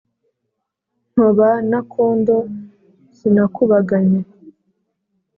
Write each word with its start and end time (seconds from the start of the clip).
ntoba 1.11 1.49
n' 1.69 1.71
akondo 1.79 2.35
sinakubaganye 3.17 4.21